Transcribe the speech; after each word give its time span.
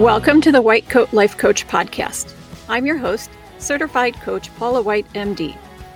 Welcome 0.00 0.40
to 0.40 0.50
the 0.50 0.62
White 0.62 0.88
Coat 0.88 1.12
Life 1.12 1.36
Coach 1.36 1.68
Podcast. 1.68 2.32
I'm 2.70 2.86
your 2.86 2.96
host, 2.96 3.28
certified 3.58 4.14
coach 4.14 4.50
Paula 4.56 4.80
White, 4.80 5.06
MD. 5.12 5.54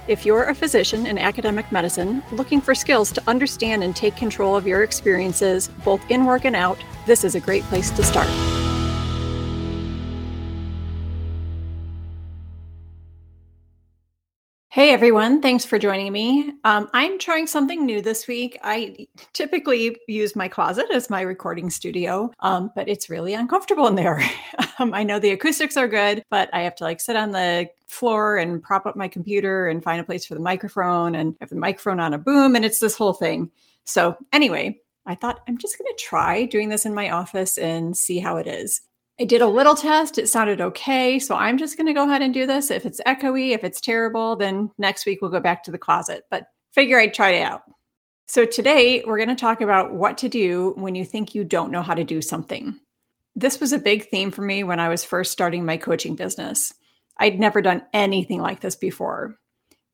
If 0.09 0.27
you're 0.27 0.45
a 0.45 0.55
physician 0.55 1.07
in 1.07 1.17
academic 1.17 1.73
medicine 1.73 2.23
looking 2.31 2.61
for 2.61 2.75
skills 2.75 3.11
to 3.13 3.23
understand 3.27 3.83
and 3.83 3.97
take 3.97 4.15
control 4.15 4.57
of 4.57 4.67
your 4.67 4.83
experiences, 4.83 5.69
both 5.87 6.03
in 6.11 6.27
work 6.27 6.45
and 6.45 6.55
out, 6.55 6.77
this 7.07 7.25
is 7.25 7.35
a 7.35 7.41
great 7.41 7.63
place 7.63 7.91
to 7.93 8.03
start. 8.03 8.29
Hey 14.85 14.93
everyone, 14.93 15.41
thanks 15.41 15.65
for 15.65 15.79
joining 15.79 16.13
me. 16.13 16.53
Um, 16.65 16.91
I'm 16.93 17.19
trying 17.19 17.47
something 17.47 17.87
new 17.87 18.03
this 18.03 18.29
week. 18.29 18.59
I 18.63 19.07
typically 19.33 19.97
use 20.09 20.37
my 20.37 20.47
closet 20.47 20.85
as 20.93 21.09
my 21.09 21.23
recording 21.23 21.71
studio, 21.71 22.31
um, 22.41 22.71
but 22.77 22.87
it's 22.87 23.09
really 23.09 23.33
uncomfortable 23.33 23.87
in 23.87 23.95
there. 23.95 24.23
um, 24.79 24.93
I 24.93 25.03
know 25.03 25.19
the 25.19 25.31
acoustics 25.31 25.79
are 25.79 25.89
good, 25.89 26.23
but 26.29 26.51
I 26.53 26.61
have 26.61 26.75
to 26.75 26.85
like 26.85 27.01
sit 27.01 27.17
on 27.17 27.31
the 27.31 27.71
floor 27.87 28.37
and 28.37 28.63
prop 28.63 28.85
up 28.85 28.95
my 28.95 29.09
computer 29.09 29.69
and 29.69 29.83
find 29.83 30.03
a 30.03 30.05
place 30.05 30.27
for 30.27 30.35
the 30.35 30.41
microphone 30.41 31.15
and 31.15 31.35
have 31.41 31.49
the 31.49 31.57
microphone 31.57 31.99
on 31.99 32.13
a 32.13 32.19
boom, 32.19 32.55
and 32.55 32.63
it's 32.63 32.81
this 32.81 32.95
whole 32.95 33.15
thing. 33.15 33.51
So, 33.85 34.19
anyway, 34.35 34.79
I 35.07 35.15
thought 35.15 35.41
I'm 35.49 35.57
just 35.57 35.79
going 35.79 35.89
to 35.97 36.05
try 36.05 36.45
doing 36.45 36.69
this 36.69 36.85
in 36.85 36.93
my 36.93 37.09
office 37.09 37.57
and 37.57 37.97
see 37.97 38.19
how 38.19 38.37
it 38.37 38.47
is. 38.47 38.83
I 39.21 39.25
did 39.25 39.43
a 39.43 39.47
little 39.47 39.77
test. 39.77 40.19
It 40.19 40.29
sounded 40.29 40.61
okay. 40.61 41.19
So 41.19 41.37
I'm 41.37 41.57
just 41.57 41.77
going 41.77 41.87
to 41.87 41.93
go 41.93 42.05
ahead 42.05 42.23
and 42.23 42.35
do 42.35 42.47
this. 42.47 42.71
If 42.71 42.85
it's 42.85 43.01
echoey, 43.07 43.51
if 43.51 43.63
it's 43.63 43.81
terrible, 43.81 44.35
then 44.35 44.71
next 44.77 45.07
week 45.07 45.21
we'll 45.23 45.31
go 45.31 45.41
back 45.41 45.63
to 45.65 45.71
the 45.71 45.79
closet. 45.79 46.25
But 46.31 46.47
figure 46.73 46.99
I'd 46.99 47.15
try 47.15 47.31
it 47.31 47.43
out. 47.43 47.63
So 48.27 48.45
today 48.45 49.05
we're 49.07 49.19
going 49.19 49.29
to 49.29 49.35
talk 49.37 49.61
about 49.61 49.95
what 49.95 50.19
to 50.19 50.29
do 50.29 50.73
when 50.77 50.95
you 50.95 51.05
think 51.05 51.35
you 51.35 51.45
don't 51.45 51.71
know 51.71 51.83
how 51.83 51.95
to 51.95 52.05
do 52.05 52.21
something. 52.21 52.79
This 53.37 53.61
was 53.61 53.73
a 53.73 53.79
big 53.79 54.09
theme 54.09 54.31
for 54.31 54.43
me 54.43 54.65
when 54.65 54.81
I 54.81 54.89
was 54.89 55.05
first 55.05 55.31
starting 55.31 55.65
my 55.65 55.77
coaching 55.77 56.17
business. 56.17 56.73
I'd 57.19 57.39
never 57.39 57.63
done 57.63 57.83
anything 57.93 58.41
like 58.41 58.61
this 58.61 58.77
before. 58.77 59.37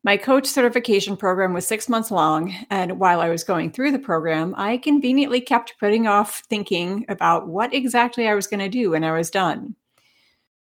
My 0.03 0.17
coach 0.17 0.47
certification 0.47 1.15
program 1.15 1.53
was 1.53 1.67
six 1.67 1.87
months 1.87 2.11
long, 2.11 2.55
and 2.71 2.99
while 2.99 3.21
I 3.21 3.29
was 3.29 3.45
going 3.45 3.71
through 3.71 3.93
the 3.93 3.99
program, 3.99 4.55
I 4.57 4.79
conveniently 4.79 5.43
kept 5.43 5.79
putting 5.79 6.07
off 6.07 6.43
thinking 6.49 7.05
about 7.11 7.49
what 7.49 7.75
exactly 7.75 8.27
I 8.27 8.35
was 8.35 8.47
going 8.47 8.61
to 8.61 8.69
do 8.71 8.93
when 8.93 9.05
I 9.05 9.13
was 9.13 9.31
done. 9.31 9.77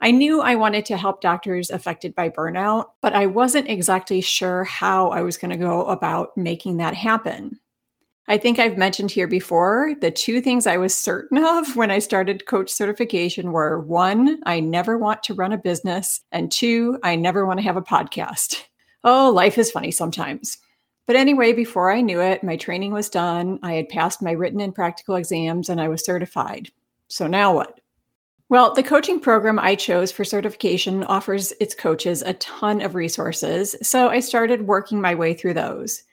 I 0.01 0.11
knew 0.11 0.41
I 0.41 0.55
wanted 0.55 0.85
to 0.87 0.97
help 0.97 1.21
doctors 1.21 1.69
affected 1.69 2.15
by 2.15 2.29
burnout, 2.29 2.87
but 3.01 3.13
I 3.13 3.27
wasn't 3.27 3.69
exactly 3.69 4.19
sure 4.19 4.65
how 4.65 5.09
I 5.09 5.21
was 5.21 5.37
going 5.37 5.51
to 5.51 5.57
go 5.57 5.85
about 5.85 6.35
making 6.35 6.77
that 6.77 6.93
happen. 6.93 7.59
I 8.27 8.37
think 8.37 8.59
I've 8.59 8.77
mentioned 8.77 9.09
here 9.09 9.27
before 9.27 9.95
the 10.01 10.11
two 10.11 10.41
things 10.41 10.67
I 10.67 10.77
was 10.77 10.95
certain 10.95 11.37
of 11.37 11.77
when 11.77 11.91
I 11.91 11.99
started 11.99 12.45
coach 12.45 12.69
certification 12.69 13.53
were 13.53 13.79
one, 13.79 14.41
I 14.45 14.59
never 14.59 14.97
want 14.97 15.23
to 15.23 15.33
run 15.33 15.53
a 15.53 15.57
business, 15.57 16.21
and 16.31 16.51
two, 16.51 16.99
I 17.03 17.15
never 17.15 17.45
want 17.45 17.59
to 17.59 17.63
have 17.63 17.77
a 17.77 17.81
podcast. 17.81 18.68
Oh, 19.03 19.31
life 19.31 19.57
is 19.57 19.71
funny 19.71 19.91
sometimes. 19.91 20.57
But 21.07 21.15
anyway, 21.15 21.53
before 21.53 21.91
I 21.91 22.01
knew 22.01 22.21
it, 22.21 22.43
my 22.43 22.55
training 22.55 22.93
was 22.93 23.09
done. 23.09 23.59
I 23.63 23.73
had 23.73 23.89
passed 23.89 24.21
my 24.21 24.31
written 24.31 24.59
and 24.59 24.75
practical 24.75 25.15
exams 25.15 25.69
and 25.69 25.81
I 25.81 25.87
was 25.87 26.05
certified. 26.05 26.69
So 27.07 27.25
now 27.25 27.55
what? 27.55 27.79
Well, 28.49 28.73
the 28.73 28.83
coaching 28.83 29.19
program 29.19 29.59
I 29.59 29.75
chose 29.75 30.11
for 30.11 30.23
certification 30.23 31.03
offers 31.03 31.53
its 31.59 31.75
coaches 31.75 32.23
a 32.23 32.33
ton 32.33 32.81
of 32.81 32.95
resources. 32.95 33.75
So 33.81 34.09
I 34.09 34.19
started 34.19 34.67
working 34.67 34.99
my 34.99 35.15
way 35.15 35.33
through 35.33 35.53
those. 35.53 36.03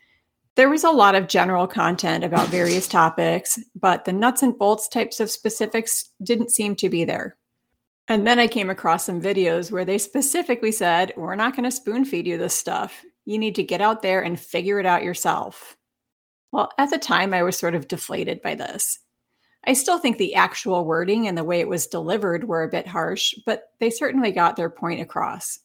There 0.55 0.71
was 0.71 0.85
a 0.85 0.91
lot 0.91 1.15
of 1.15 1.29
general 1.29 1.67
content 1.67 2.25
about 2.25 2.49
various 2.49 2.89
topics, 2.89 3.59
but 3.75 4.07
the 4.07 4.13
nuts 4.13 4.43
and 4.43 4.57
bolts 4.57 4.89
types 4.89 5.21
of 5.21 5.31
specifics 5.31 6.11
didn't 6.23 6.51
seem 6.51 6.77
to 6.77 6.89
be 6.89 7.05
there. 7.05 7.37
And 8.09 8.27
then 8.27 8.39
I 8.39 8.47
came 8.47 8.71
across 8.71 9.05
some 9.05 9.21
videos 9.21 9.73
where 9.73 9.85
they 9.85 9.99
specifically 9.99 10.73
said, 10.73 11.13
We're 11.17 11.35
not 11.35 11.57
going 11.57 11.65
to 11.65 11.71
spoon 11.71 12.05
feed 12.05 12.27
you 12.27 12.39
this 12.39 12.55
stuff. 12.55 13.05
You 13.25 13.39
need 13.39 13.57
to 13.57 13.65
get 13.65 13.81
out 13.81 14.03
there 14.03 14.23
and 14.23 14.39
figure 14.39 14.79
it 14.79 14.87
out 14.87 15.03
yourself. 15.03 15.77
Well, 16.53 16.71
at 16.79 16.91
the 16.91 16.99
time, 16.99 17.35
I 17.35 17.43
was 17.43 17.59
sort 17.59 17.75
of 17.75 17.89
deflated 17.89 18.41
by 18.43 18.55
this. 18.55 19.01
I 19.67 19.73
still 19.73 19.99
think 19.99 20.17
the 20.17 20.37
actual 20.37 20.85
wording 20.85 21.27
and 21.27 21.37
the 21.37 21.43
way 21.43 21.59
it 21.59 21.69
was 21.69 21.89
delivered 21.89 22.45
were 22.45 22.63
a 22.63 22.69
bit 22.69 22.87
harsh, 22.87 23.35
but 23.45 23.71
they 23.81 23.91
certainly 23.91 24.31
got 24.31 24.55
their 24.55 24.71
point 24.71 25.01
across. 25.01 25.59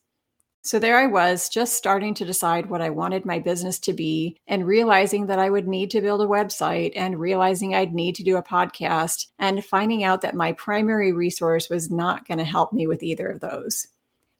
So 0.64 0.78
there 0.78 0.98
I 0.98 1.08
was, 1.08 1.50
just 1.50 1.74
starting 1.74 2.14
to 2.14 2.26
decide 2.26 2.70
what 2.70 2.82
I 2.82 2.92
wanted 2.92 3.26
my 3.26 3.40
business 3.40 3.80
to 3.80 3.94
be, 3.94 4.38
and 4.46 4.68
realizing 4.68 5.26
that 5.26 5.40
I 5.40 5.50
would 5.50 5.68
need 5.68 5.90
to 5.92 6.02
build 6.02 6.22
a 6.22 6.28
website, 6.28 6.94
and 6.96 7.20
realizing 7.20 7.74
I'd 7.74 7.96
need 7.96 8.14
to 8.16 8.24
do 8.24 8.38
a 8.38 8.44
podcast, 8.44 9.28
and 9.40 9.66
finding 9.66 10.04
out 10.04 10.22
that 10.22 10.36
my 10.36 10.52
primary 10.54 11.14
resource 11.14 11.68
was 11.68 11.90
not 11.90 12.28
going 12.28 12.38
to 12.38 12.44
help 12.44 12.74
me 12.74 12.86
with 12.86 13.02
either 13.02 13.28
of 13.28 13.40
those. 13.40 13.88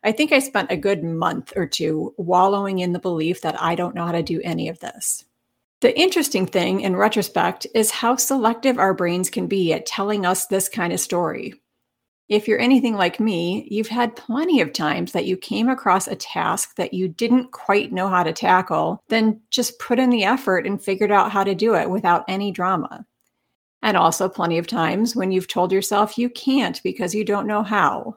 I 0.04 0.12
think 0.12 0.32
I 0.32 0.40
spent 0.40 0.72
a 0.72 0.78
good 0.78 1.04
month 1.04 1.54
or 1.56 1.66
two 1.66 2.14
wallowing 2.18 2.80
in 2.80 2.94
the 2.94 3.00
belief 3.00 3.42
that 3.42 3.60
I 3.62 3.74
don't 3.74 3.96
know 3.96 4.06
how 4.06 4.12
to 4.12 4.22
do 4.22 4.42
any 4.44 4.70
of 4.70 4.80
this. 4.80 5.26
The 5.82 6.00
interesting 6.00 6.46
thing 6.46 6.82
in 6.82 6.96
retrospect 6.96 7.66
is 7.74 7.90
how 7.90 8.16
selective 8.16 8.78
our 8.78 8.94
brains 8.94 9.32
can 9.32 9.48
be 9.48 9.74
at 9.74 9.88
telling 9.88 10.28
us 10.28 10.46
this 10.46 10.70
kind 10.70 10.94
of 10.94 11.00
story. 11.00 11.56
If 12.32 12.48
you're 12.48 12.62
anything 12.62 12.96
like 12.96 13.20
me, 13.20 13.68
you've 13.70 13.90
had 13.90 14.16
plenty 14.16 14.62
of 14.62 14.72
times 14.72 15.12
that 15.12 15.26
you 15.26 15.36
came 15.36 15.68
across 15.68 16.08
a 16.08 16.16
task 16.16 16.78
that 16.78 16.94
you 16.94 17.10
didn't 17.10 17.52
quite 17.52 17.92
know 17.92 18.08
how 18.08 18.24
to 18.24 18.32
tackle, 18.32 19.04
then 19.10 19.42
just 19.50 19.80
put 19.80 20.00
in 20.00 20.10
the 20.10 20.24
effort 20.24 20.66
and 20.66 20.82
figured 20.82 21.12
out 21.12 21.34
how 21.34 21.44
to 21.44 21.54
do 21.54 21.76
it 21.76 21.90
without 21.90 22.24
any 22.30 22.50
drama. 22.50 23.06
And 23.82 23.98
also 23.98 24.30
plenty 24.30 24.58
of 24.58 24.66
times 24.66 25.14
when 25.14 25.34
you've 25.34 25.50
told 25.50 25.74
yourself 25.74 26.18
you 26.18 26.30
can't 26.30 26.82
because 26.84 27.14
you 27.14 27.26
don't 27.26 27.48
know 27.48 27.64
how. 27.64 28.16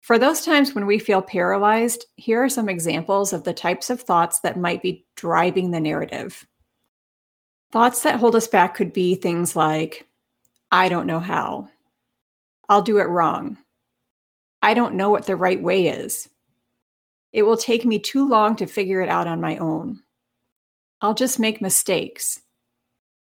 For 0.00 0.18
those 0.18 0.40
times 0.42 0.74
when 0.74 0.86
we 0.86 0.98
feel 0.98 1.20
paralyzed, 1.20 2.06
here 2.16 2.42
are 2.42 2.48
some 2.48 2.70
examples 2.70 3.34
of 3.34 3.44
the 3.44 3.52
types 3.52 3.90
of 3.90 4.00
thoughts 4.00 4.40
that 4.40 4.58
might 4.58 4.80
be 4.80 5.04
driving 5.14 5.72
the 5.72 5.80
narrative. 5.80 6.46
Thoughts 7.70 8.00
that 8.00 8.18
hold 8.18 8.34
us 8.34 8.48
back 8.48 8.74
could 8.74 8.94
be 8.94 9.14
things 9.14 9.54
like, 9.54 10.08
I 10.72 10.88
don't 10.88 11.06
know 11.06 11.20
how. 11.20 11.68
I'll 12.68 12.82
do 12.82 12.98
it 12.98 13.04
wrong. 13.04 13.58
I 14.62 14.74
don't 14.74 14.94
know 14.94 15.10
what 15.10 15.26
the 15.26 15.36
right 15.36 15.62
way 15.62 15.88
is. 15.88 16.28
It 17.32 17.42
will 17.42 17.56
take 17.56 17.84
me 17.84 17.98
too 17.98 18.28
long 18.28 18.56
to 18.56 18.66
figure 18.66 19.00
it 19.00 19.08
out 19.08 19.26
on 19.26 19.40
my 19.40 19.58
own. 19.58 20.00
I'll 21.00 21.14
just 21.14 21.38
make 21.38 21.60
mistakes. 21.60 22.40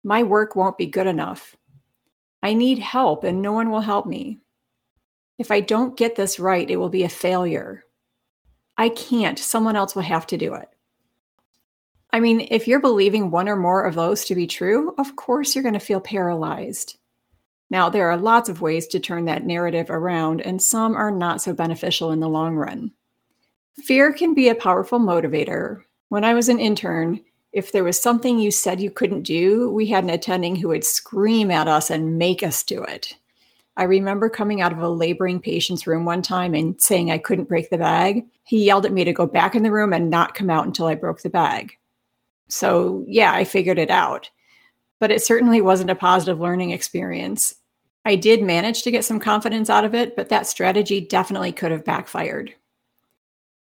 My 0.05 0.23
work 0.23 0.55
won't 0.55 0.79
be 0.79 0.87
good 0.87 1.07
enough. 1.07 1.57
I 2.43 2.55
need 2.55 2.79
help 2.79 3.25
and 3.25 3.43
no 3.43 3.53
one 3.53 3.71
will 3.71 3.81
help 3.81 4.07
me. 4.07 4.39
If 5.39 5.51
I 5.51 5.61
don't 5.61 5.97
get 5.97 6.17
this 6.17 6.39
right, 6.39 6.69
it 6.69 6.77
will 6.77 6.89
be 6.89 7.05
a 7.05 7.09
failure. 7.09 7.85
I 8.77 8.89
can't, 8.91 9.39
someone 9.39 9.77
else 9.77 9.95
will 9.95 10.03
have 10.03 10.27
to 10.29 10.37
do 10.37 10.55
it. 10.55 10.69
I 12.13 12.21
mean, 12.21 12.47
if 12.51 12.67
you're 12.67 12.81
believing 12.81 13.31
one 13.31 13.49
or 13.49 13.57
more 13.57 13.85
of 13.85 13.95
those 13.95 14.25
to 14.27 14.35
be 14.35 14.47
true, 14.47 14.95
of 14.99 15.17
course 15.17 15.55
you're 15.55 15.63
going 15.63 15.75
to 15.75 15.81
feel 15.81 16.01
paralyzed. 16.01 16.98
Now, 17.71 17.91
there 17.91 18.11
are 18.11 18.17
lots 18.17 18.49
of 18.49 18.63
ways 18.63 18.87
to 18.89 19.01
turn 19.01 19.27
that 19.27 19.45
narrative 19.45 19.91
around, 19.91 20.41
and 20.41 20.61
some 20.61 20.95
are 20.97 21.11
not 21.11 21.43
so 21.43 21.53
beneficial 21.53 22.13
in 22.13 22.21
the 22.21 22.29
long 22.29 22.57
run. 22.57 22.93
Fear 23.77 24.13
can 24.15 24.35
be 24.35 24.49
a 24.49 24.55
powerful 24.55 24.99
motivator. 24.99 25.83
When 26.09 26.25
I 26.25 26.35
was 26.35 26.49
an 26.49 26.59
intern, 26.59 27.21
if 27.53 27.73
there 27.73 27.85
was 27.85 28.01
something 28.01 28.39
you 28.39 28.51
said 28.51 28.81
you 28.81 28.91
couldn't 28.91 29.23
do, 29.23 29.71
we 29.71 29.87
had 29.87 30.05
an 30.05 30.11
attending 30.11 30.57
who 30.57 30.69
would 30.69 30.85
scream 30.85 31.51
at 31.51 31.69
us 31.69 31.91
and 31.91 32.19
make 32.19 32.43
us 32.43 32.63
do 32.63 32.83
it. 32.83 33.15
I 33.77 33.85
remember 33.85 34.29
coming 34.29 34.61
out 34.61 34.73
of 34.73 34.79
a 34.79 34.89
laboring 34.89 35.39
patient's 35.41 35.87
room 35.87 36.05
one 36.05 36.23
time 36.23 36.55
and 36.55 36.81
saying 36.81 37.11
I 37.11 37.19
couldn't 37.19 37.49
break 37.49 37.71
the 37.71 37.79
bag. 37.79 38.27
He 38.45 38.65
yelled 38.65 38.87
at 38.87 38.93
me 38.93 39.05
to 39.05 39.13
go 39.13 39.27
back 39.27 39.55
in 39.55 39.63
the 39.63 39.71
room 39.71 39.93
and 39.93 40.11
not 40.11 40.35
come 40.35 40.51
out 40.51 40.67
until 40.67 40.87
I 40.87 40.95
broke 40.95 41.23
the 41.23 41.31
bag. 41.31 41.77
So, 42.49 43.05
yeah, 43.07 43.33
I 43.33 43.45
figured 43.45 43.79
it 43.79 43.91
out 43.91 44.31
but 45.01 45.11
it 45.11 45.23
certainly 45.23 45.61
wasn't 45.61 45.91
a 45.91 45.95
positive 45.95 46.41
learning 46.41 46.71
experience. 46.71 47.55
I 48.05 48.17
did 48.17 48.43
manage 48.43 48.83
to 48.83 48.91
get 48.91 49.05
some 49.05 49.21
confidence 49.21 49.69
out 49.69 49.85
of 49.85 49.95
it, 49.95 50.17
but 50.17 50.29
that 50.31 50.47
strategy 50.47 51.01
definitely 51.01 51.53
could 51.53 51.71
have 51.71 51.85
backfired. 51.85 52.55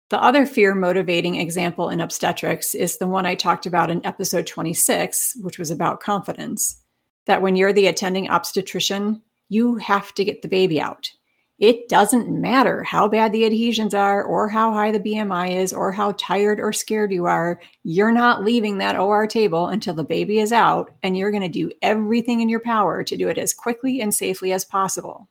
The 0.09 0.21
other 0.23 0.45
fear 0.47 0.73
motivating 0.73 1.35
example 1.35 1.89
in 1.89 2.01
obstetrics 2.01 2.73
is 2.73 2.97
the 2.97 3.07
one 3.07 3.27
I 3.27 3.35
talked 3.35 3.67
about 3.67 3.91
in 3.91 4.03
episode 4.05 4.47
26, 4.47 5.37
which 5.41 5.59
was 5.59 5.69
about 5.69 5.99
confidence. 5.99 6.81
That 7.27 7.43
when 7.43 7.55
you're 7.55 7.73
the 7.73 7.87
attending 7.87 8.29
obstetrician, 8.29 9.21
you 9.49 9.75
have 9.75 10.13
to 10.15 10.25
get 10.25 10.41
the 10.41 10.47
baby 10.47 10.81
out. 10.81 11.11
It 11.59 11.89
doesn't 11.89 12.29
matter 12.29 12.83
how 12.83 13.09
bad 13.09 13.33
the 13.33 13.45
adhesions 13.45 13.93
are, 13.93 14.23
or 14.23 14.47
how 14.47 14.71
high 14.71 14.91
the 14.91 14.99
BMI 14.99 15.57
is, 15.57 15.73
or 15.73 15.91
how 15.91 16.13
tired 16.13 16.57
or 16.57 16.71
scared 16.71 17.11
you 17.11 17.25
are. 17.25 17.59
You're 17.83 18.13
not 18.13 18.45
leaving 18.45 18.77
that 18.77 18.97
OR 18.97 19.27
table 19.27 19.67
until 19.67 19.93
the 19.93 20.05
baby 20.05 20.39
is 20.39 20.53
out, 20.53 20.91
and 21.03 21.17
you're 21.17 21.31
going 21.31 21.43
to 21.43 21.49
do 21.49 21.69
everything 21.81 22.39
in 22.39 22.47
your 22.47 22.61
power 22.61 23.03
to 23.03 23.17
do 23.17 23.27
it 23.27 23.37
as 23.37 23.53
quickly 23.53 23.99
and 23.99 24.15
safely 24.15 24.53
as 24.53 24.63
possible. 24.63 25.27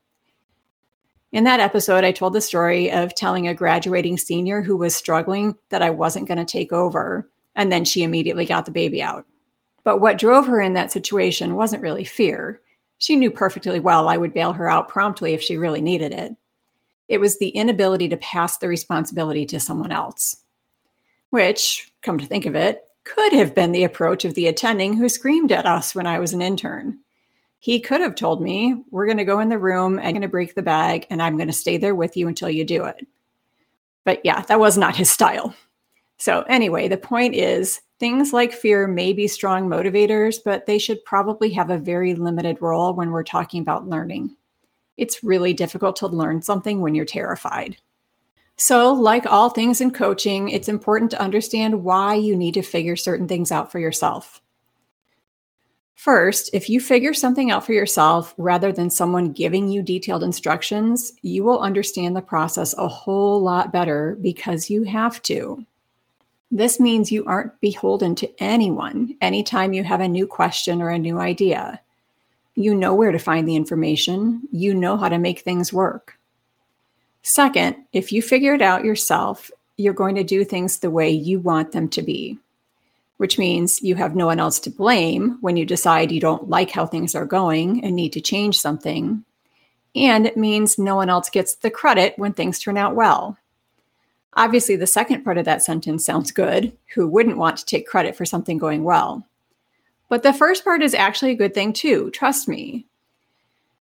In 1.33 1.45
that 1.45 1.61
episode, 1.61 2.05
I 2.05 2.13
told 2.13 2.35
the 2.35 2.43
story 2.43 2.91
of 2.91 3.15
telling 3.15 3.49
a 3.49 3.55
graduating 3.55 4.19
senior 4.19 4.61
who 4.61 4.77
was 4.77 4.95
struggling 4.95 5.57
that 5.71 5.83
I 5.83 5.89
wasn't 5.89 6.29
going 6.29 6.39
to 6.39 6.45
take 6.45 6.75
over, 6.75 7.31
and 7.57 7.73
then 7.73 7.87
she 7.87 8.03
immediately 8.03 8.45
got 8.45 8.67
the 8.67 8.71
baby 8.71 9.03
out. 9.03 9.25
But 9.83 10.03
what 10.03 10.19
drove 10.19 10.47
her 10.47 10.61
in 10.61 10.75
that 10.75 10.93
situation 10.93 11.55
wasn't 11.55 11.83
really 11.83 12.05
fear. 12.05 12.61
She 12.99 13.17
knew 13.17 13.31
perfectly 13.31 13.81
well 13.81 14.09
I 14.09 14.17
would 14.17 14.35
bail 14.35 14.53
her 14.53 14.69
out 14.69 14.89
promptly 14.89 15.33
if 15.33 15.43
she 15.43 15.57
really 15.57 15.81
needed 15.81 16.13
it. 16.13 16.37
It 17.09 17.21
was 17.21 17.39
the 17.39 17.49
inability 17.51 18.09
to 18.11 18.17
pass 18.19 18.59
the 18.59 18.69
responsibility 18.69 19.47
to 19.47 19.61
someone 19.61 19.93
else, 19.93 20.37
which, 21.31 21.91
come 22.03 22.19
to 22.19 22.27
think 22.27 22.45
of 22.45 22.55
it, 22.55 22.85
could 23.05 23.33
have 23.33 23.55
been 23.55 23.73
the 23.73 23.85
approach 23.85 24.25
of 24.25 24.35
the 24.35 24.47
attending 24.47 24.95
who 24.95 25.09
screamed 25.09 25.51
at 25.51 25.65
us 25.65 25.95
when 25.95 26.07
I 26.07 26.19
was 26.19 26.35
an 26.35 26.43
intern. 26.43 26.99
He 27.61 27.81
could 27.81 28.01
have 28.01 28.15
told 28.15 28.43
me, 28.43 28.85
We're 28.91 29.07
going 29.07 29.17
to 29.19 29.25
go 29.25 29.41
in 29.41 29.49
the 29.49 29.59
room, 29.59 29.99
I'm 29.99 30.11
going 30.11 30.23
to 30.23 30.29
break 30.29 30.55
the 30.55 30.63
bag, 30.63 31.07
and 31.09 31.23
I'm 31.23 31.37
going 31.37 31.49
to 31.49 31.53
stay 31.55 31.79
there 31.79 31.95
with 31.95 32.17
you 32.17 32.29
until 32.29 32.51
you 32.51 32.65
do 32.65 32.85
it. 32.85 33.07
But 34.05 34.21
yeah, 34.25 34.43
that 34.43 34.61
was 34.61 34.77
not 34.77 34.97
his 34.97 35.11
style. 35.11 35.55
So, 36.19 36.43
anyway, 36.43 36.89
the 36.89 36.97
point 36.97 37.35
is 37.35 37.81
things 37.99 38.33
like 38.33 38.53
fear 38.53 38.87
may 38.87 39.13
be 39.13 39.27
strong 39.27 39.69
motivators, 39.69 40.39
but 40.45 40.67
they 40.67 40.79
should 40.79 41.05
probably 41.05 41.51
have 41.51 41.71
a 41.71 41.79
very 41.79 42.15
limited 42.15 42.61
role 42.61 42.95
when 42.95 43.11
we're 43.11 43.25
talking 43.25 43.61
about 43.61 43.89
learning. 43.89 44.37
It's 44.97 45.25
really 45.25 45.53
difficult 45.53 45.97
to 45.97 46.09
learn 46.09 46.43
something 46.43 46.81
when 46.81 46.95
you're 46.95 47.05
terrified. 47.05 47.77
So, 48.57 48.93
like 48.93 49.25
all 49.25 49.51
things 49.51 49.81
in 49.81 49.93
coaching, 49.93 50.49
it's 50.49 50.69
important 50.69 51.13
to 51.13 51.21
understand 51.21 51.85
why 51.85 52.15
you 52.15 52.37
need 52.37 52.55
to 52.55 52.63
figure 52.63 52.97
certain 52.97 53.29
things 53.29 53.53
out 53.53 53.71
for 53.71 53.79
yourself. 53.79 54.43
First, 55.95 56.51
if 56.53 56.69
you 56.69 56.81
figure 56.81 57.15
something 57.15 57.51
out 57.51 57.65
for 57.67 57.73
yourself 57.73 58.35
rather 58.37 58.73
than 58.73 58.91
someone 58.91 59.33
giving 59.33 59.69
you 59.69 59.83
detailed 59.83 60.23
instructions, 60.23 61.13
you 61.23 61.45
will 61.45 61.61
understand 61.61 62.17
the 62.17 62.23
process 62.23 62.77
a 62.79 62.87
whole 62.87 63.41
lot 63.43 63.73
better 63.73 64.17
because 64.21 64.71
you 64.71 64.85
have 64.85 65.23
to. 65.23 65.65
This 66.51 66.81
means 66.81 67.13
you 67.13 67.25
aren't 67.27 67.61
beholden 67.61 68.15
to 68.17 68.43
anyone 68.43 69.15
anytime 69.21 69.75
you 69.75 69.85
have 69.85 70.01
a 70.01 70.09
new 70.09 70.27
question 70.27 70.81
or 70.81 70.89
a 70.89 70.99
new 70.99 71.19
idea. 71.19 71.81
You 72.55 72.75
know 72.75 72.95
where 72.95 73.13
to 73.13 73.19
find 73.19 73.47
the 73.47 73.57
information, 73.57 74.43
you 74.51 74.75
know 74.75 74.97
how 74.97 75.09
to 75.09 75.19
make 75.19 75.41
things 75.41 75.73
work. 75.73 76.19
Second, 77.23 77.77
if 77.93 78.13
you 78.13 78.23
figure 78.23 78.55
it 78.55 78.63
out 78.63 78.85
yourself, 78.85 79.51
you're 79.77 79.93
going 79.93 80.15
to 80.15 80.25
do 80.25 80.45
things 80.45 80.79
the 80.79 80.91
way 80.91 81.11
you 81.11 81.39
want 81.39 81.73
them 81.73 81.89
to 81.91 82.03
be, 82.03 82.39
which 83.19 83.39
means 83.39 83.83
you 83.83 83.95
have 83.95 84.17
no 84.17 84.27
one 84.27 84.41
else 84.41 84.59
to 84.61 84.71
blame 84.71 85.37
when 85.43 85.57
you 85.57 85.67
decide 85.67 86.11
you 86.11 86.21
don't 86.21 86.49
like 86.49 86.71
how 86.71 86.87
things 86.87 87.15
are 87.15 87.27
going 87.27 87.85
and 87.85 87.95
need 87.95 88.13
to 88.15 88.21
change 88.21 88.59
something. 88.59 89.23
And 89.95 90.27
it 90.27 90.37
means 90.37 90.79
no 90.79 90.97
one 90.97 91.11
else 91.11 91.29
gets 91.29 91.55
the 91.57 91.71
credit 91.71 92.15
when 92.17 92.33
things 92.33 92.59
turn 92.59 92.77
out 92.79 92.95
well. 92.95 93.37
Obviously, 94.39 94.77
the 94.77 94.87
second 94.87 95.25
part 95.25 95.37
of 95.37 95.45
that 95.47 95.65
sentence 95.65 96.05
sounds 96.05 96.31
good. 96.31 96.73
Who 96.95 97.09
wouldn't 97.09 97.39
want 97.39 97.57
to 97.57 97.65
take 97.65 97.89
credit 97.89 98.15
for 98.15 98.25
something 98.25 98.57
going 98.57 98.85
well? 98.85 99.27
But 100.09 100.23
the 100.23 100.33
first 100.33 100.63
part 100.63 100.81
is 100.81 100.95
actually 100.95 101.33
a 101.33 101.37
good 101.37 101.55
thing 101.55 101.73
too. 101.73 102.13
Trust 102.13 102.47
me. 102.47 102.87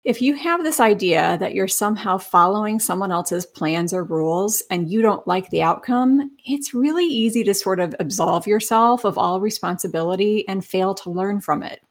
If 0.02 0.22
you 0.22 0.34
have 0.34 0.62
this 0.62 0.80
idea 0.80 1.36
that 1.40 1.54
you're 1.54 1.68
somehow 1.68 2.16
following 2.16 2.80
someone 2.80 3.12
else's 3.12 3.44
plans 3.44 3.92
or 3.92 4.02
rules 4.02 4.62
and 4.70 4.90
you 4.90 5.02
don't 5.02 5.26
like 5.26 5.50
the 5.50 5.62
outcome, 5.62 6.30
it's 6.46 6.72
really 6.72 7.04
easy 7.04 7.44
to 7.44 7.52
sort 7.52 7.78
of 7.78 7.94
absolve 8.00 8.46
yourself 8.46 9.04
of 9.04 9.18
all 9.18 9.42
responsibility 9.42 10.48
and 10.48 10.64
fail 10.64 10.94
to 10.94 11.10
learn 11.10 11.42
from 11.42 11.62
it. 11.62 11.82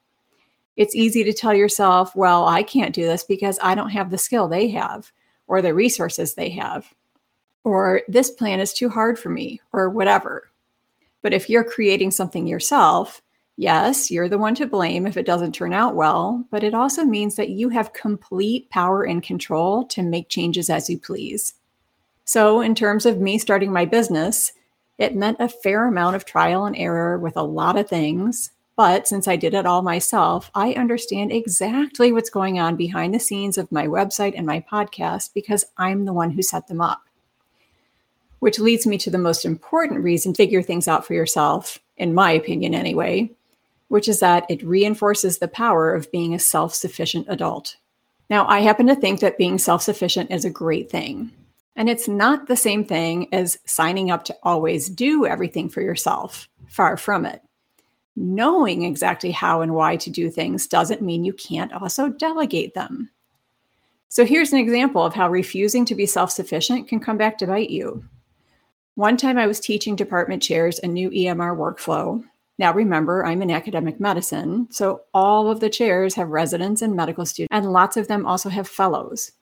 It's 0.74 0.96
easy 0.96 1.22
to 1.22 1.32
tell 1.32 1.54
yourself, 1.54 2.16
well, 2.16 2.46
I 2.46 2.64
can't 2.64 2.96
do 2.96 3.04
this 3.04 3.22
because 3.22 3.60
I 3.62 3.76
don't 3.76 3.90
have 3.90 4.10
the 4.10 4.18
skill 4.18 4.48
they 4.48 4.70
have 4.70 5.12
or 5.46 5.62
the 5.62 5.72
resources 5.72 6.34
they 6.34 6.50
have, 6.50 6.92
or 7.66 8.02
this 8.06 8.30
plan 8.30 8.60
is 8.60 8.72
too 8.72 8.88
hard 8.88 9.18
for 9.18 9.28
me, 9.28 9.60
or 9.72 9.90
whatever. 9.90 10.48
But 11.20 11.34
if 11.34 11.50
you're 11.50 11.64
creating 11.64 12.12
something 12.12 12.46
yourself, 12.46 13.20
Yes, 13.58 14.10
you're 14.10 14.28
the 14.28 14.36
one 14.36 14.54
to 14.56 14.66
blame 14.66 15.06
if 15.06 15.16
it 15.16 15.24
doesn't 15.24 15.54
turn 15.54 15.72
out 15.72 15.94
well, 15.94 16.44
but 16.50 16.62
it 16.62 16.74
also 16.74 17.04
means 17.04 17.36
that 17.36 17.48
you 17.48 17.70
have 17.70 17.94
complete 17.94 18.68
power 18.68 19.02
and 19.02 19.22
control 19.22 19.86
to 19.86 20.02
make 20.02 20.28
changes 20.28 20.68
as 20.68 20.90
you 20.90 20.98
please. 20.98 21.54
So, 22.26 22.60
in 22.60 22.74
terms 22.74 23.06
of 23.06 23.18
me 23.18 23.38
starting 23.38 23.72
my 23.72 23.86
business, 23.86 24.52
it 24.98 25.16
meant 25.16 25.38
a 25.40 25.48
fair 25.48 25.88
amount 25.88 26.16
of 26.16 26.26
trial 26.26 26.66
and 26.66 26.76
error 26.76 27.18
with 27.18 27.34
a 27.34 27.42
lot 27.42 27.78
of 27.78 27.88
things. 27.88 28.50
But 28.76 29.08
since 29.08 29.26
I 29.26 29.36
did 29.36 29.54
it 29.54 29.64
all 29.64 29.80
myself, 29.80 30.50
I 30.54 30.74
understand 30.74 31.32
exactly 31.32 32.12
what's 32.12 32.28
going 32.28 32.58
on 32.58 32.76
behind 32.76 33.14
the 33.14 33.18
scenes 33.18 33.56
of 33.56 33.72
my 33.72 33.86
website 33.86 34.34
and 34.36 34.46
my 34.46 34.60
podcast 34.70 35.32
because 35.32 35.64
I'm 35.78 36.04
the 36.04 36.12
one 36.12 36.32
who 36.32 36.42
set 36.42 36.68
them 36.68 36.82
up. 36.82 37.04
Which 38.40 38.58
leads 38.58 38.86
me 38.86 38.98
to 38.98 39.10
the 39.10 39.18
most 39.18 39.44
important 39.44 40.04
reason 40.04 40.32
to 40.32 40.36
figure 40.36 40.62
things 40.62 40.86
out 40.88 41.06
for 41.06 41.14
yourself, 41.14 41.78
in 41.96 42.14
my 42.14 42.32
opinion 42.32 42.74
anyway, 42.74 43.30
which 43.88 44.08
is 44.08 44.20
that 44.20 44.44
it 44.50 44.62
reinforces 44.62 45.38
the 45.38 45.48
power 45.48 45.92
of 45.92 46.12
being 46.12 46.34
a 46.34 46.38
self 46.38 46.74
sufficient 46.74 47.26
adult. 47.28 47.76
Now, 48.28 48.46
I 48.46 48.60
happen 48.60 48.86
to 48.88 48.96
think 48.96 49.20
that 49.20 49.38
being 49.38 49.58
self 49.58 49.82
sufficient 49.82 50.30
is 50.30 50.44
a 50.44 50.50
great 50.50 50.90
thing. 50.90 51.32
And 51.76 51.90
it's 51.90 52.08
not 52.08 52.46
the 52.46 52.56
same 52.56 52.84
thing 52.84 53.28
as 53.32 53.58
signing 53.66 54.10
up 54.10 54.24
to 54.24 54.36
always 54.42 54.88
do 54.88 55.26
everything 55.26 55.68
for 55.68 55.82
yourself. 55.82 56.48
Far 56.68 56.96
from 56.96 57.26
it. 57.26 57.42
Knowing 58.16 58.82
exactly 58.82 59.30
how 59.30 59.60
and 59.60 59.74
why 59.74 59.96
to 59.96 60.10
do 60.10 60.30
things 60.30 60.66
doesn't 60.66 61.02
mean 61.02 61.24
you 61.24 61.34
can't 61.34 61.72
also 61.74 62.08
delegate 62.08 62.72
them. 62.72 63.10
So 64.08 64.24
here's 64.24 64.52
an 64.52 64.58
example 64.58 65.02
of 65.04 65.12
how 65.12 65.28
refusing 65.28 65.84
to 65.84 65.94
be 65.94 66.06
self 66.06 66.30
sufficient 66.30 66.88
can 66.88 66.98
come 66.98 67.18
back 67.18 67.36
to 67.38 67.46
bite 67.46 67.70
you. 67.70 68.04
One 68.96 69.16
time 69.16 69.38
I 69.38 69.46
was 69.46 69.60
teaching 69.60 69.96
department 69.96 70.42
chairs 70.42 70.80
a 70.80 70.88
new 70.88 71.10
EMR 71.10 71.56
workflow, 71.56 72.24
now, 72.58 72.72
remember, 72.72 73.24
I'm 73.24 73.42
in 73.42 73.50
academic 73.50 74.00
medicine, 74.00 74.68
so 74.70 75.02
all 75.12 75.50
of 75.50 75.60
the 75.60 75.68
chairs 75.68 76.14
have 76.14 76.30
residents 76.30 76.80
and 76.80 76.96
medical 76.96 77.26
students, 77.26 77.52
and 77.52 77.70
lots 77.70 77.98
of 77.98 78.08
them 78.08 78.24
also 78.24 78.48
have 78.48 78.66
fellows. 78.66 79.32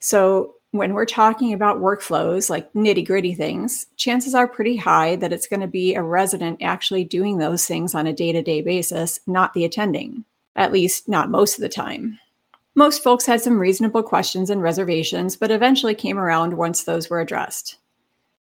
So, 0.00 0.54
when 0.70 0.94
we're 0.94 1.04
talking 1.04 1.52
about 1.52 1.82
workflows, 1.82 2.48
like 2.48 2.72
nitty 2.72 3.06
gritty 3.06 3.34
things, 3.34 3.86
chances 3.98 4.34
are 4.34 4.48
pretty 4.48 4.76
high 4.76 5.16
that 5.16 5.32
it's 5.34 5.46
going 5.46 5.60
to 5.60 5.66
be 5.66 5.94
a 5.94 6.02
resident 6.02 6.62
actually 6.62 7.04
doing 7.04 7.36
those 7.36 7.66
things 7.66 7.94
on 7.94 8.06
a 8.06 8.12
day 8.14 8.32
to 8.32 8.40
day 8.40 8.62
basis, 8.62 9.20
not 9.26 9.52
the 9.52 9.66
attending, 9.66 10.24
at 10.56 10.72
least 10.72 11.10
not 11.10 11.28
most 11.28 11.58
of 11.58 11.60
the 11.60 11.68
time. 11.68 12.18
Most 12.74 13.02
folks 13.02 13.26
had 13.26 13.42
some 13.42 13.58
reasonable 13.58 14.02
questions 14.02 14.48
and 14.48 14.62
reservations, 14.62 15.36
but 15.36 15.50
eventually 15.50 15.94
came 15.94 16.16
around 16.16 16.54
once 16.54 16.84
those 16.84 17.10
were 17.10 17.20
addressed 17.20 17.76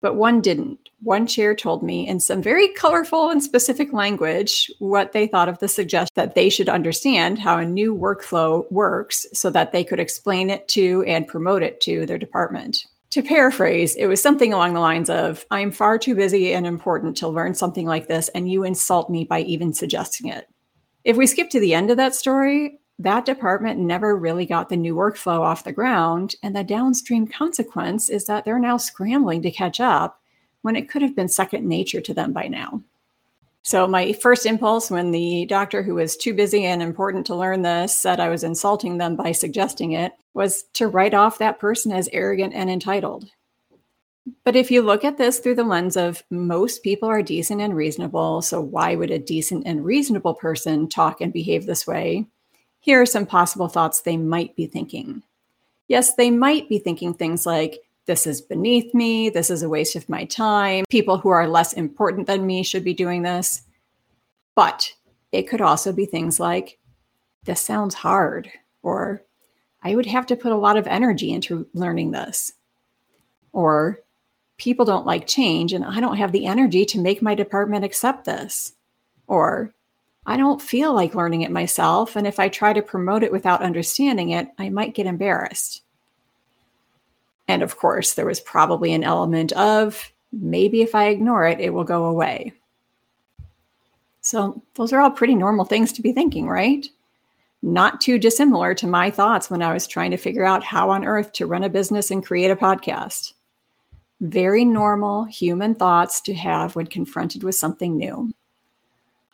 but 0.01 0.17
one 0.17 0.41
didn't. 0.41 0.79
One 1.01 1.27
chair 1.27 1.55
told 1.55 1.83
me 1.83 2.07
in 2.07 2.21
some 2.21 2.43
very 2.43 2.69
colorful 2.69 3.31
and 3.31 3.43
specific 3.43 3.93
language 3.93 4.71
what 4.79 5.13
they 5.13 5.27
thought 5.27 5.49
of 5.49 5.59
the 5.59 5.69
suggestion 5.69 6.13
that 6.17 6.35
they 6.35 6.49
should 6.49 6.69
understand 6.69 7.39
how 7.39 7.59
a 7.59 7.65
new 7.65 7.95
workflow 7.95 8.71
works 8.73 9.27
so 9.33 9.51
that 9.51 9.73
they 9.73 9.85
could 9.85 10.01
explain 10.01 10.51
it 10.51 10.67
to 10.69 11.05
and 11.07 11.27
promote 11.27 11.63
it 11.63 11.81
to 11.83 12.05
their 12.07 12.19
department. 12.19 12.85
To 13.13 13.23
paraphrase, 13.23 13.95
it 13.95 14.07
was 14.07 14.21
something 14.21 14.53
along 14.53 14.75
the 14.75 14.81
lines 14.81 15.09
of 15.09 15.47
I'm 15.51 15.71
far 15.71 15.99
too 15.99 16.15
busy 16.15 16.53
and 16.53 16.67
important 16.67 17.17
to 17.19 17.29
learn 17.29 17.55
something 17.55 17.87
like 17.87 18.07
this, 18.07 18.29
and 18.31 18.51
you 18.51 18.65
insult 18.65 19.09
me 19.09 19.25
by 19.25 19.41
even 19.41 19.73
suggesting 19.73 20.29
it. 20.29 20.47
If 21.05 21.17
we 21.17 21.27
skip 21.27 21.49
to 21.51 21.61
the 21.61 21.73
end 21.73 21.91
of 21.91 21.97
that 21.97 22.15
story, 22.15 22.81
that 22.99 23.25
department 23.25 23.79
never 23.79 24.17
really 24.17 24.45
got 24.45 24.69
the 24.69 24.77
new 24.77 24.95
workflow 24.95 25.41
off 25.41 25.65
the 25.65 25.73
ground. 25.73 26.35
And 26.43 26.55
the 26.55 26.65
downstream 26.65 27.27
consequence 27.27 28.09
is 28.09 28.27
that 28.27 28.45
they're 28.45 28.59
now 28.59 28.77
scrambling 28.77 29.43
to 29.43 29.51
catch 29.51 29.81
up 29.81 30.21
when 30.63 30.75
it 30.75 30.89
could 30.89 31.03
have 31.03 31.15
been 31.15 31.29
second 31.29 31.67
nature 31.67 32.01
to 32.01 32.15
them 32.15 32.33
by 32.33 32.49
now. 32.49 32.83
So, 33.63 33.87
my 33.87 34.13
first 34.15 34.47
impulse 34.47 34.91
when 34.91 35.11
the 35.11 35.45
doctor 35.47 35.83
who 35.83 35.95
was 35.95 36.17
too 36.17 36.33
busy 36.33 36.65
and 36.65 36.81
important 36.81 37.27
to 37.27 37.35
learn 37.35 37.63
this 37.63 37.95
said 37.95 38.19
I 38.19 38.31
was 38.31 38.43
insulting 38.43 38.99
them 38.99 39.15
by 39.15 39.33
suggesting 39.33 39.93
it 39.93 40.13
was 40.33 40.65
to 40.75 40.89
write 40.89 41.15
off 41.15 41.39
that 41.39 41.59
person 41.59 41.93
as 41.93 42.09
arrogant 42.13 42.55
and 42.55 42.71
entitled. 42.71 43.31
But 44.45 44.57
if 44.57 44.71
you 44.71 44.83
look 44.83 45.05
at 45.05 45.19
this 45.19 45.39
through 45.39 45.57
the 45.57 45.65
lens 45.65 45.97
of 45.97 46.23
most 46.31 46.83
people 46.83 47.09
are 47.09 47.23
decent 47.23 47.61
and 47.61 47.75
reasonable, 47.75 48.43
so 48.43 48.61
why 48.61 48.95
would 48.95 49.11
a 49.11 49.19
decent 49.19 49.67
and 49.67 49.85
reasonable 49.85 50.35
person 50.35 50.89
talk 50.89 51.21
and 51.21 51.33
behave 51.33 51.67
this 51.67 51.87
way? 51.87 52.27
Here 52.81 53.01
are 53.01 53.07
some 53.07 53.27
possible 53.27 53.69
thoughts 53.69 54.01
they 54.01 54.17
might 54.17 54.57
be 54.57 54.67
thinking. 54.67 55.23
Yes, 55.89 56.15
they 56.15 56.31
might 56.31 56.69
be 56.69 56.79
thinking 56.79 57.15
things 57.15 57.47
like, 57.47 57.81
this 58.07 58.27
is 58.27 58.41
beneath 58.41 58.95
me, 58.95 59.29
this 59.29 59.51
is 59.51 59.63
a 59.63 59.69
waste 59.69 59.97
of 59.97 60.09
my 60.09 60.25
time, 60.25 60.85
people 60.89 61.19
who 61.19 61.29
are 61.29 61.47
less 61.47 61.73
important 61.75 62.27
than 62.27 62.47
me 62.47 62.63
should 62.63 62.85
be 62.85 62.95
doing 62.95 63.23
this. 63.23 63.63
But 64.55 64.93
it 65.31 65.43
could 65.43 65.61
also 65.61 65.93
be 65.93 66.07
things 66.07 66.41
like, 66.41 66.79
this 67.45 67.61
sounds 67.61 67.95
hard, 67.95 68.51
or 68.83 69.23
I 69.83 69.95
would 69.95 70.07
have 70.07 70.27
to 70.27 70.37
put 70.37 70.53
a 70.53 70.57
lot 70.57 70.77
of 70.77 70.87
energy 70.87 71.31
into 71.33 71.67
learning 71.75 72.11
this. 72.11 72.53
Or 73.53 74.01
people 74.57 74.85
don't 74.85 75.07
like 75.07 75.27
change 75.27 75.73
and 75.73 75.85
I 75.85 76.01
don't 76.01 76.17
have 76.17 76.33
the 76.33 76.47
energy 76.47 76.85
to 76.87 77.01
make 77.01 77.23
my 77.23 77.35
department 77.35 77.85
accept 77.85 78.25
this. 78.25 78.73
Or 79.27 79.73
I 80.29 80.37
don't 80.37 80.63
feel 80.63 80.95
like 80.95 81.15
learning 81.15 81.43
it 81.43 81.51
myself. 81.51 82.15
And 82.15 82.27
if 82.27 82.39
I 82.39 82.49
try 82.49 82.73
to 82.73 82.83
promote 82.83 83.23
it 83.23 83.33
without 83.33 83.63
understanding 83.63 84.31
it, 84.31 84.49
I 84.59 84.69
might 84.69 84.95
get 84.95 85.07
embarrassed. 85.07 85.83
And 87.49 87.63
of 87.63 87.79
course, 87.79 88.15
there 88.15 88.27
was 88.27 88.41
probably 88.41 88.93
an 88.93 89.05
element 89.05 89.53
of 89.53 90.13
maybe 90.33 90.83
if 90.83 90.95
I 90.95 91.07
ignore 91.09 91.47
it, 91.47 91.61
it 91.61 91.71
will 91.71 91.85
go 91.85 92.05
away. 92.05 92.53
So, 94.21 94.63
those 94.75 94.93
are 94.93 95.01
all 95.01 95.11
pretty 95.11 95.35
normal 95.35 95.65
things 95.65 95.93
to 95.95 96.03
be 96.03 96.13
thinking, 96.13 96.47
right? 96.47 96.87
not 97.63 98.01
too 98.01 98.19
dissimilar 98.19 98.75
to 98.75 98.87
my 98.87 99.11
thoughts 99.11 99.51
when 99.51 99.63
I 99.63 99.73
was 99.73 99.87
trying 99.87 100.11
to 100.13 100.17
figure 100.17 100.45
out 100.45 100.63
how 100.63 100.91
on 100.91 101.05
earth 101.05 101.33
to 101.35 101.47
run 101.47 101.65
a 101.65 101.69
business 101.69 102.11
and 102.11 102.25
create 102.25 102.51
a 102.51 102.57
podcast. 102.57 103.33
Very 104.21 104.65
normal 104.65 105.25
human 105.25 105.75
thoughts 105.75 106.21
to 106.23 106.35
have 106.35 106.77
when 106.77 106.87
confronted 106.87 107.43
with 107.43 107.55
something 107.55 107.97
new. 107.97 108.33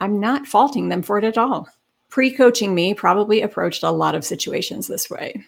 I'm 0.00 0.20
not 0.20 0.46
faulting 0.46 0.88
them 0.88 1.02
for 1.02 1.18
it 1.18 1.24
at 1.24 1.38
all. 1.38 1.68
Pre 2.08 2.30
coaching 2.30 2.74
me 2.74 2.94
probably 2.94 3.42
approached 3.42 3.82
a 3.82 3.90
lot 3.90 4.14
of 4.14 4.24
situations 4.24 4.86
this 4.86 5.10
way. 5.10 5.44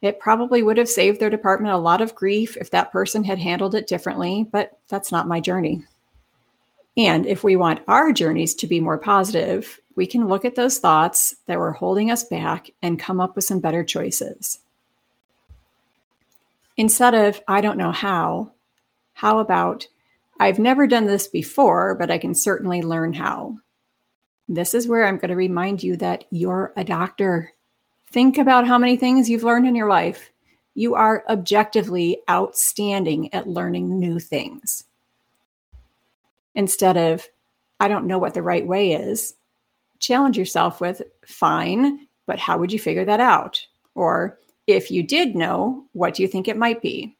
It 0.00 0.18
probably 0.18 0.62
would 0.62 0.78
have 0.78 0.88
saved 0.88 1.20
their 1.20 1.30
department 1.30 1.74
a 1.74 1.78
lot 1.78 2.00
of 2.00 2.14
grief 2.14 2.56
if 2.56 2.70
that 2.70 2.90
person 2.90 3.22
had 3.22 3.38
handled 3.38 3.74
it 3.74 3.86
differently, 3.86 4.46
but 4.50 4.78
that's 4.88 5.12
not 5.12 5.28
my 5.28 5.40
journey. 5.40 5.84
And 6.96 7.24
if 7.24 7.42
we 7.42 7.56
want 7.56 7.80
our 7.88 8.12
journeys 8.12 8.54
to 8.56 8.66
be 8.66 8.80
more 8.80 8.98
positive, 8.98 9.80
we 9.94 10.06
can 10.06 10.28
look 10.28 10.44
at 10.44 10.56
those 10.56 10.78
thoughts 10.78 11.36
that 11.46 11.58
were 11.58 11.72
holding 11.72 12.10
us 12.10 12.24
back 12.24 12.70
and 12.82 12.98
come 12.98 13.20
up 13.20 13.36
with 13.36 13.44
some 13.44 13.60
better 13.60 13.84
choices. 13.84 14.58
Instead 16.76 17.14
of, 17.14 17.40
I 17.46 17.60
don't 17.60 17.78
know 17.78 17.92
how, 17.92 18.52
how 19.14 19.38
about, 19.38 19.86
I've 20.40 20.58
never 20.58 20.86
done 20.86 21.06
this 21.06 21.28
before, 21.28 21.94
but 21.94 22.10
I 22.10 22.18
can 22.18 22.34
certainly 22.34 22.82
learn 22.82 23.12
how. 23.12 23.58
This 24.48 24.74
is 24.74 24.88
where 24.88 25.06
I'm 25.06 25.18
going 25.18 25.30
to 25.30 25.36
remind 25.36 25.82
you 25.82 25.96
that 25.98 26.24
you're 26.30 26.72
a 26.76 26.84
doctor. 26.84 27.52
Think 28.10 28.38
about 28.38 28.66
how 28.66 28.76
many 28.76 28.96
things 28.96 29.30
you've 29.30 29.44
learned 29.44 29.66
in 29.66 29.74
your 29.74 29.88
life. 29.88 30.30
You 30.74 30.94
are 30.94 31.24
objectively 31.28 32.18
outstanding 32.28 33.32
at 33.32 33.46
learning 33.46 33.98
new 33.98 34.18
things. 34.18 34.84
Instead 36.54 36.96
of, 36.96 37.26
I 37.80 37.88
don't 37.88 38.06
know 38.06 38.18
what 38.18 38.34
the 38.34 38.42
right 38.42 38.66
way 38.66 38.92
is, 38.92 39.34
challenge 39.98 40.36
yourself 40.36 40.80
with, 40.80 41.02
fine, 41.24 42.06
but 42.26 42.38
how 42.38 42.58
would 42.58 42.72
you 42.72 42.78
figure 42.78 43.04
that 43.04 43.20
out? 43.20 43.64
Or, 43.94 44.38
if 44.66 44.90
you 44.90 45.02
did 45.02 45.34
know, 45.34 45.84
what 45.92 46.14
do 46.14 46.22
you 46.22 46.28
think 46.28 46.48
it 46.48 46.56
might 46.56 46.82
be? 46.82 47.16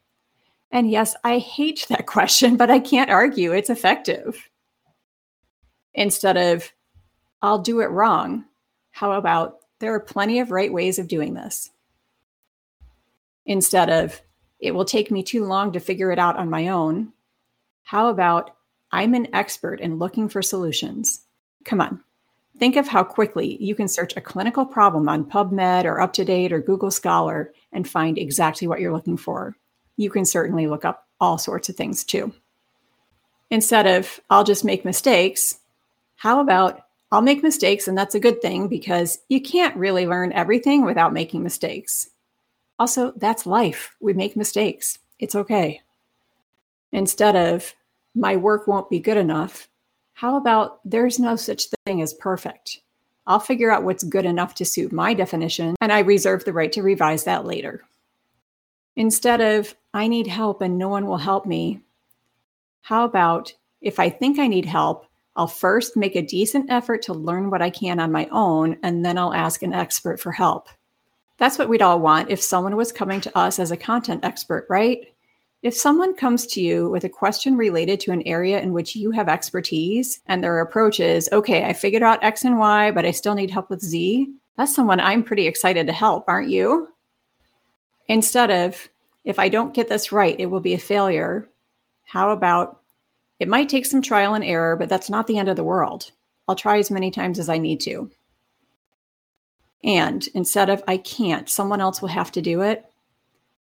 And 0.73 0.91
yes, 0.91 1.15
I 1.23 1.39
hate 1.39 1.87
that 1.91 2.07
question, 2.07 2.57
but 2.57 2.71
I 2.71 2.81
can't 2.81 3.11
argue 3.11 3.53
it's 3.53 3.71
effective. 3.71 4.49
Instead 5.95 6.37
of, 6.37 6.73
I'll 7.43 7.59
do 7.59 7.81
it 7.81 7.91
wrong, 7.91 8.45
how 8.91 9.13
about 9.13 9.59
there 9.79 9.95
are 9.95 10.01
plenty 10.01 10.41
of 10.41 10.51
right 10.51 10.73
ways 10.73 10.99
of 10.99 11.09
doing 11.09 11.35
this? 11.35 11.71
Instead 13.47 13.91
of, 13.91 14.21
it 14.59 14.75
will 14.75 14.85
take 14.85 15.11
me 15.11 15.23
too 15.23 15.45
long 15.45 15.73
to 15.73 15.81
figure 15.81 16.13
it 16.13 16.19
out 16.19 16.37
on 16.37 16.49
my 16.49 16.69
own, 16.69 17.13
how 17.83 18.09
about 18.09 18.57
I'm 18.93 19.15
an 19.15 19.35
expert 19.35 19.81
in 19.81 19.99
looking 19.99 20.29
for 20.29 20.41
solutions? 20.41 21.23
Come 21.65 21.81
on, 21.81 22.03
Think 22.59 22.77
of 22.77 22.87
how 22.87 23.03
quickly 23.03 23.57
you 23.63 23.75
can 23.75 23.89
search 23.89 24.17
a 24.17 24.21
clinical 24.21 24.67
problem 24.67 25.09
on 25.09 25.25
PubMed 25.25 25.85
or 25.85 25.99
UpToDate 25.99 26.53
or 26.53 26.61
Google 26.61 26.91
Scholar 26.91 27.53
and 27.73 27.89
find 27.89 28.19
exactly 28.19 28.69
what 28.69 28.81
you're 28.81 28.93
looking 28.93 29.17
for. 29.17 29.57
You 29.97 30.11
can 30.11 30.25
certainly 30.25 30.67
look 30.67 30.85
up 30.85 31.07
all 31.21 31.39
sorts 31.39 31.69
of 31.69 31.77
things 31.77 32.05
too. 32.05 32.33
Instead 33.51 33.87
of, 33.87 34.21
I'll 34.31 34.45
just 34.45 34.65
make 34.65 34.85
mistakes, 34.85 35.59
how 36.17 36.41
about, 36.41 36.87
I'll 37.11 37.23
make 37.23 37.43
mistakes 37.43 37.87
and 37.87 37.97
that's 37.99 38.15
a 38.15 38.21
good 38.21 38.41
thing 38.41 38.69
because 38.69 39.19
you 39.29 39.41
can't 39.41 39.77
really 39.77 40.07
learn 40.07 40.33
everything 40.33 40.85
without 40.85 41.13
making 41.13 41.43
mistakes. 41.43 42.09
Also, 42.79 43.13
that's 43.17 43.47
life. 43.47 43.95
We 44.01 44.13
make 44.15 44.37
mistakes. 44.37 44.99
It's 45.19 45.35
okay. 45.35 45.83
Instead 46.91 47.37
of, 47.37 47.75
my 48.15 48.37
work 48.37 48.67
won't 48.67 48.91
be 48.91 48.99
good 48.99 49.17
enough, 49.17 49.69
how 50.15 50.37
about 50.37 50.81
there's 50.85 51.19
no 51.19 51.37
such 51.37 51.67
thing 51.87 52.03
as 52.03 52.15
perfect? 52.15 52.81
I'll 53.27 53.41
figure 53.41 53.71
out 53.71 53.85
what's 53.85 54.05
good 54.05 54.25
enough 54.25 54.55
to 54.57 54.65
suit 54.65 54.93
my 54.93 55.15
definition, 55.15 55.77
and 55.81 55.93
I 55.93 56.01
reserve 56.01 56.45
the 56.45 56.53
right 56.53 56.73
to 56.73 56.83
revise 56.83 57.25
that 57.25 57.47
later. 57.47 57.83
Instead 58.97 59.41
of, 59.41 59.75
I 59.95 60.09
need 60.09 60.27
help 60.27 60.63
and 60.63 60.79
no 60.79 60.89
one 60.89 61.07
will 61.07 61.19
help 61.19 61.47
me, 61.47 61.81
how 62.83 63.05
about 63.05 63.55
if 63.81 63.99
I 63.99 64.11
think 64.11 64.39
I 64.39 64.47
need 64.47 64.67
help, 64.67 65.07
I'll 65.35 65.47
first 65.47 65.97
make 65.97 66.15
a 66.15 66.23
decent 66.23 66.71
effort 66.71 67.03
to 67.03 67.15
learn 67.15 67.51
what 67.51 67.63
I 67.63 67.71
can 67.71 67.99
on 68.01 68.13
my 68.13 68.29
own, 68.31 68.77
and 68.83 69.05
then 69.05 69.17
I'll 69.17 69.33
ask 69.33 69.63
an 69.63 69.73
expert 69.73 70.21
for 70.21 70.31
help. 70.31 70.69
That's 71.39 71.59
what 71.59 71.69
we'd 71.69 71.83
all 71.83 72.01
want 72.01 72.31
if 72.31 72.41
someone 72.41 72.77
was 72.77 72.93
coming 72.93 73.21
to 73.23 73.39
us 73.39 73.59
as 73.59 73.71
a 73.71 73.77
content 73.77 74.25
expert, 74.25 74.67
right? 74.69 75.01
If 75.63 75.75
someone 75.75 76.15
comes 76.15 76.47
to 76.49 76.61
you 76.61 76.91
with 76.91 77.05
a 77.05 77.09
question 77.09 77.57
related 77.57 77.99
to 78.01 78.13
an 78.13 78.23
area 78.27 78.61
in 78.61 78.73
which 78.73 78.95
you 78.95 79.11
have 79.13 79.29
expertise 79.29 80.21
and 80.27 80.43
their 80.43 80.61
approach 80.61 81.01
is, 81.01 81.29
okay, 81.33 81.65
I 81.65 81.73
figured 81.73 82.03
out 82.03 82.23
X 82.23 82.45
and 82.45 82.59
Y, 82.59 82.91
but 82.91 83.07
I 83.07 83.11
still 83.11 83.35
need 83.35 83.51
help 83.51 83.71
with 83.71 83.81
Z, 83.81 84.29
that's 84.57 84.75
someone 84.75 85.01
I'm 85.01 85.23
pretty 85.23 85.47
excited 85.47 85.87
to 85.87 85.93
help, 85.93 86.25
aren't 86.29 86.51
you? 86.51 86.89
Instead 88.13 88.51
of, 88.51 88.91
if 89.25 89.39
I 89.39 89.49
don't 89.49 89.73
get 89.73 89.89
this 89.89 90.13
right, 90.13 90.39
it 90.39 90.45
will 90.45 90.61
be 90.61 90.75
a 90.75 90.79
failure. 90.79 91.49
How 92.05 92.29
about, 92.29 92.83
it 93.39 93.49
might 93.49 93.71
take 93.71 93.87
some 93.87 94.03
trial 94.03 94.35
and 94.35 94.45
error, 94.45 94.77
but 94.77 94.91
that's 94.91 95.09
not 95.09 95.27
the 95.27 95.39
end 95.39 95.49
of 95.49 95.57
the 95.57 95.65
world. 95.65 96.11
I'll 96.47 96.55
try 96.55 96.79
as 96.79 96.91
many 96.91 97.11
times 97.11 97.39
as 97.39 97.49
I 97.49 97.57
need 97.57 97.81
to. 97.81 98.11
And 99.83 100.29
instead 100.35 100.69
of, 100.69 100.85
I 100.87 100.99
can't, 100.99 101.49
someone 101.49 101.81
else 101.81 102.03
will 102.03 102.11
have 102.11 102.31
to 102.33 102.43
do 102.43 102.61
it, 102.61 102.85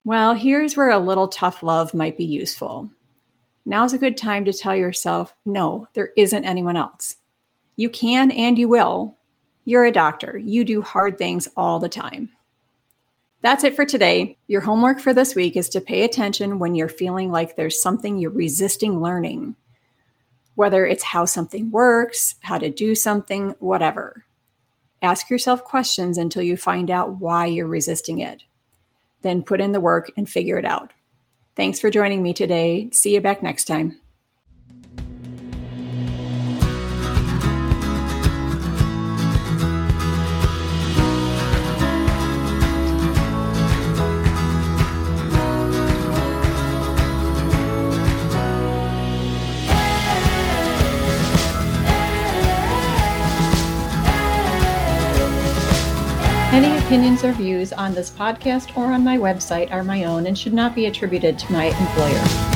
well, 0.05 0.35
here's 0.35 0.77
where 0.77 0.91
a 0.91 0.99
little 0.99 1.29
tough 1.29 1.63
love 1.63 1.95
might 1.95 2.19
be 2.19 2.27
useful. 2.27 2.91
Now's 3.65 3.95
a 3.95 3.99
good 3.99 4.19
time 4.19 4.45
to 4.45 4.53
tell 4.53 4.77
yourself, 4.77 5.35
no, 5.47 5.89
there 5.95 6.11
isn't 6.19 6.45
anyone 6.45 6.77
else. 6.77 7.17
You 7.77 7.89
can 7.89 8.31
and 8.31 8.59
you 8.59 8.69
will. 8.69 9.17
You're 9.65 9.87
a 9.87 9.91
doctor. 9.91 10.37
You 10.37 10.67
do 10.67 10.83
hard 10.83 11.17
things 11.17 11.49
all 11.57 11.79
the 11.79 11.89
time. 11.89 12.29
That's 13.45 13.63
it 13.63 13.77
for 13.77 13.85
today. 13.85 14.39
Your 14.49 14.63
homework 14.63 14.99
for 14.99 15.15
this 15.15 15.37
week 15.37 15.57
is 15.57 15.69
to 15.69 15.81
pay 15.81 16.03
attention 16.03 16.59
when 16.59 16.75
you're 16.75 16.89
feeling 16.89 17.31
like 17.31 17.55
there's 17.55 17.81
something 17.81 18.19
you're 18.19 18.33
resisting 18.33 19.01
learning, 19.01 19.55
whether 20.57 20.85
it's 20.85 21.05
how 21.05 21.27
something 21.27 21.71
works, 21.71 22.35
how 22.41 22.59
to 22.59 22.71
do 22.71 22.97
something, 22.97 23.55
whatever. 23.61 24.25
Ask 25.01 25.31
yourself 25.31 25.63
questions 25.63 26.19
until 26.19 26.43
you 26.43 26.57
find 26.57 26.91
out 26.91 27.21
why 27.21 27.47
you're 27.47 27.69
resisting 27.69 28.19
it 28.19 28.43
then 29.25 29.43
put 29.43 29.61
in 29.61 29.73
the 29.73 29.81
work 29.81 30.13
and 30.17 30.29
figure 30.29 30.59
it 30.59 30.65
out. 30.65 30.93
Thanks 31.57 31.81
for 31.81 31.91
joining 31.91 32.23
me 32.23 32.33
today. 32.33 32.91
See 32.93 33.15
you 33.15 33.21
back 33.21 33.43
next 33.43 33.65
time. 33.65 33.99
Opinions 56.95 57.25
or 57.25 57.33
views 57.33 57.73
on 57.73 57.93
this 57.93 58.09
podcast 58.09 58.77
or 58.77 58.93
on 58.93 59.03
my 59.03 59.19
website 59.19 59.69
are 59.73 59.83
my 59.83 60.05
own 60.05 60.29
and 60.29 60.39
should 60.39 60.55
not 60.55 60.77
be 60.77 60.87
attributed 60.87 61.37
to 61.37 61.51
my 61.51 61.65
employer. 61.65 62.54